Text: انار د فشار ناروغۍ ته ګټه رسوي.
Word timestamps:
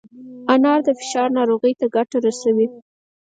انار 0.53 0.79
د 0.87 0.89
فشار 0.99 1.27
ناروغۍ 1.37 1.73
ته 1.79 1.85
ګټه 1.95 2.17
رسوي. 2.25 2.67